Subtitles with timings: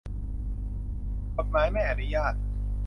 [1.35, 2.33] กฎหมายไม่อนุญาต